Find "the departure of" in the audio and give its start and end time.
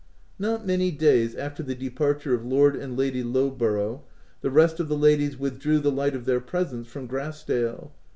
1.61-2.43